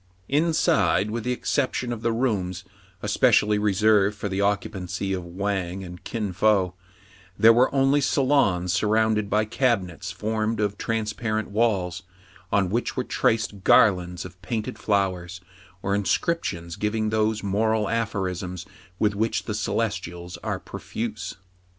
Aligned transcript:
Inside, 0.29 1.11
with 1.11 1.23
the 1.25 1.31
exception 1.31 1.93
of 1.93 2.01
the 2.01 2.11
rooms 2.11 2.63
espe 3.03 3.29
cially 3.29 3.61
reserved 3.61 4.17
for 4.17 4.27
the 4.29 4.41
occupancy 4.41 5.13
of 5.13 5.23
Wang 5.23 5.83
and 5.83 6.03
Kin 6.03 6.33
Fo, 6.33 6.73
there 7.37 7.53
were 7.53 7.71
only 7.71 8.01
salons 8.01 8.73
surrounded 8.73 9.29
by 9.29 9.45
cabi 9.45 9.85
nets 9.85 10.09
formed 10.09 10.59
of 10.59 10.75
transparent 10.79 11.51
walls, 11.51 12.01
on 12.51 12.71
which 12.71 12.97
were 12.97 13.03
traced 13.03 13.63
garlands 13.63 14.25
of 14.25 14.41
painted 14.41 14.79
flowers, 14.79 15.39
or 15.83 15.93
inscriptions 15.93 16.77
giving 16.77 17.09
those 17.11 17.43
moral 17.43 17.87
aphorisms 17.87 18.65
with 18.97 19.13
which 19.13 19.43
the 19.43 19.53
Celestials 19.53 20.35
are 20.37 20.59
profuse. 20.59 21.35